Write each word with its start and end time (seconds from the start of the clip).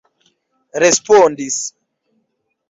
respondis 0.83 1.57